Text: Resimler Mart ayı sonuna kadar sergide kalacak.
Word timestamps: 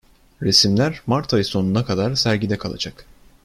Resimler 0.41 1.01
Mart 1.07 1.33
ayı 1.33 1.45
sonuna 1.45 1.85
kadar 1.85 2.15
sergide 2.15 2.57
kalacak. 2.57 3.05